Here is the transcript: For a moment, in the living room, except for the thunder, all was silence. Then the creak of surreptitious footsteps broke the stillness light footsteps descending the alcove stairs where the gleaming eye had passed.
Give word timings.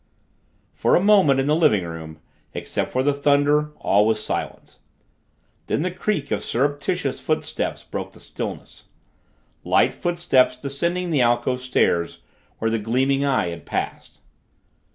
For 0.73 0.95
a 0.95 0.99
moment, 0.99 1.39
in 1.39 1.45
the 1.45 1.55
living 1.55 1.83
room, 1.85 2.21
except 2.55 2.91
for 2.91 3.03
the 3.03 3.13
thunder, 3.13 3.69
all 3.75 4.07
was 4.07 4.19
silence. 4.25 4.79
Then 5.67 5.83
the 5.83 5.91
creak 5.91 6.31
of 6.31 6.43
surreptitious 6.43 7.21
footsteps 7.21 7.83
broke 7.83 8.13
the 8.13 8.19
stillness 8.19 8.85
light 9.63 9.93
footsteps 9.93 10.55
descending 10.55 11.11
the 11.11 11.21
alcove 11.21 11.61
stairs 11.61 12.17
where 12.57 12.71
the 12.71 12.79
gleaming 12.79 13.23
eye 13.23 13.49
had 13.49 13.63
passed. 13.67 14.21